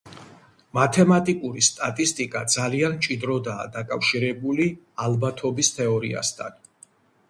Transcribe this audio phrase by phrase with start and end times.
[0.77, 4.69] მათემატიკური სტატისტიკა ძალიან მჭიდროდაა დაკავშირებული
[5.09, 6.63] ალბათობის თეორიასთან.